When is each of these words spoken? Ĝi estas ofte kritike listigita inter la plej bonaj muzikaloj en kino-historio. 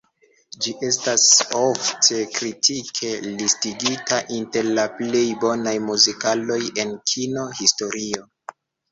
Ĝi 0.65 0.71
estas 0.85 1.23
ofte 1.57 2.21
kritike 2.37 3.11
listigita 3.25 4.19
inter 4.37 4.69
la 4.79 4.85
plej 5.01 5.21
bonaj 5.43 5.75
muzikaloj 5.91 6.57
en 6.85 6.95
kino-historio. 7.13 8.25